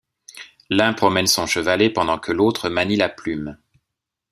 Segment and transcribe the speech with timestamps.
[0.71, 3.59] L'un promène son chevalet pendant que l'autre manie la plume.